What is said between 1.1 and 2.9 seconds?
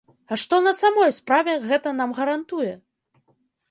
справе гэта нам гарантуе?